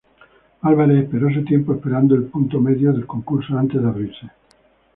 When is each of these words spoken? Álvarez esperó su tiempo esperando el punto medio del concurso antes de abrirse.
Álvarez 0.63 1.03
esperó 1.03 1.29
su 1.31 1.45
tiempo 1.45 1.75
esperando 1.75 2.15
el 2.15 2.23
punto 2.23 2.59
medio 2.59 2.91
del 2.91 3.05
concurso 3.05 3.55
antes 3.55 3.83
de 3.83 3.87
abrirse. 3.87 4.31